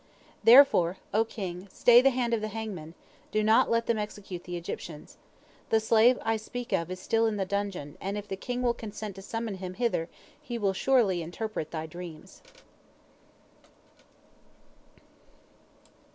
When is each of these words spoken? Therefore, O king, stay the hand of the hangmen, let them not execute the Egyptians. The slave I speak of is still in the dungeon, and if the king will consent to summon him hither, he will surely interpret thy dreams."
Therefore, 0.43 0.97
O 1.13 1.23
king, 1.23 1.67
stay 1.71 2.01
the 2.01 2.09
hand 2.09 2.33
of 2.33 2.41
the 2.41 2.47
hangmen, 2.47 2.95
let 3.35 3.85
them 3.85 3.97
not 3.97 4.01
execute 4.03 4.45
the 4.45 4.57
Egyptians. 4.57 5.17
The 5.69 5.79
slave 5.79 6.17
I 6.23 6.37
speak 6.37 6.73
of 6.73 6.89
is 6.89 6.99
still 6.99 7.27
in 7.27 7.35
the 7.37 7.45
dungeon, 7.45 7.99
and 8.01 8.17
if 8.17 8.27
the 8.27 8.35
king 8.35 8.63
will 8.63 8.73
consent 8.73 9.13
to 9.17 9.21
summon 9.21 9.57
him 9.57 9.75
hither, 9.75 10.09
he 10.41 10.57
will 10.57 10.73
surely 10.73 11.21
interpret 11.21 11.69
thy 11.69 11.85
dreams." 11.85 12.41